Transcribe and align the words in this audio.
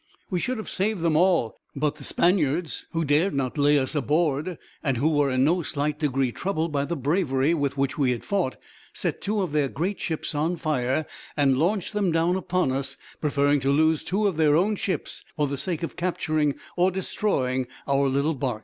We 0.31 0.39
should 0.39 0.57
have 0.57 0.67
saved 0.67 1.01
them 1.03 1.15
all, 1.15 1.57
but 1.75 1.97
the 1.97 2.03
Spaniards, 2.03 2.87
who 2.93 3.05
dared 3.05 3.35
not 3.35 3.55
lay 3.55 3.77
us 3.77 3.93
aboard, 3.93 4.57
and 4.81 4.97
who 4.97 5.07
were 5.09 5.29
in 5.29 5.43
no 5.43 5.61
slight 5.61 5.99
degree 5.99 6.31
troubled 6.31 6.71
by 6.71 6.85
the 6.85 6.95
bravery 6.95 7.53
with 7.53 7.77
which 7.77 7.99
we 7.99 8.09
had 8.09 8.23
fought, 8.25 8.57
set 8.93 9.21
two 9.21 9.43
of 9.43 9.51
their 9.51 9.69
great 9.69 9.99
ships 9.99 10.33
on 10.33 10.55
fire, 10.55 11.05
and 11.37 11.55
launched 11.59 11.93
them 11.93 12.11
down 12.11 12.35
upon 12.35 12.71
us, 12.71 12.97
preferring 13.19 13.59
to 13.59 13.69
lose 13.71 14.03
two 14.03 14.25
of 14.25 14.37
their 14.37 14.55
own 14.55 14.75
ships 14.75 15.23
for 15.37 15.45
the 15.45 15.55
sake 15.55 15.83
of 15.83 15.95
capturing 15.95 16.55
or 16.75 16.89
destroying 16.89 17.67
our 17.87 18.09
little 18.09 18.33
bark. 18.33 18.59